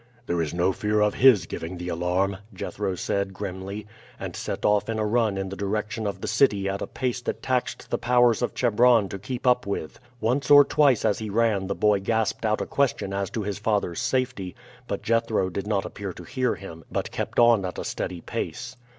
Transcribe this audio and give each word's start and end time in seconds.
"There 0.25 0.41
is 0.41 0.51
no 0.51 0.71
fear 0.73 0.99
of 0.99 1.13
his 1.13 1.45
giving 1.45 1.77
the 1.77 1.89
alarm," 1.89 2.37
Jethro 2.55 2.95
said 2.95 3.35
grimly, 3.35 3.85
and 4.19 4.35
set 4.35 4.65
off 4.65 4.89
in 4.89 4.97
a 4.97 5.05
run 5.05 5.37
in 5.37 5.49
the 5.49 5.55
direction 5.55 6.07
of 6.07 6.21
the 6.21 6.27
city 6.27 6.67
at 6.67 6.81
a 6.81 6.87
pace 6.87 7.21
that 7.21 7.43
taxed 7.43 7.91
the 7.91 7.99
powers 7.99 8.41
of 8.41 8.55
Chebron 8.55 9.09
to 9.09 9.19
keep 9.19 9.45
up 9.45 9.67
with. 9.67 9.99
Once 10.19 10.49
or 10.49 10.65
twice 10.65 11.05
as 11.05 11.19
he 11.19 11.29
ran 11.29 11.67
the 11.67 11.75
boy 11.75 11.99
gasped 11.99 12.47
out 12.47 12.61
a 12.61 12.65
question 12.65 13.13
as 13.13 13.29
to 13.29 13.43
his 13.43 13.59
father's 13.59 13.99
safety, 13.99 14.55
but 14.87 15.03
Jethro 15.03 15.51
did 15.51 15.67
not 15.67 15.85
appear 15.85 16.13
to 16.13 16.23
hear 16.23 16.55
him, 16.55 16.83
but 16.91 17.11
kept 17.11 17.37
on 17.37 17.63
at 17.63 17.77
a 17.77 17.83
steady 17.85 18.21
pace. 18.21 18.75